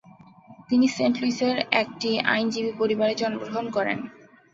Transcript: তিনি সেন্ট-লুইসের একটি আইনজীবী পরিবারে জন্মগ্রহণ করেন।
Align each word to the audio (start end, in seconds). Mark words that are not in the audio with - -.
তিনি 0.69 0.85
সেন্ট-লুইসের 0.89 1.57
একটি 1.81 2.09
আইনজীবী 2.27 2.71
পরিবারে 2.79 3.13
জন্মগ্রহণ 3.15 3.65
করেন। 3.69 3.97